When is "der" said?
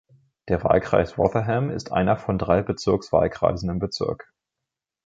0.47-0.63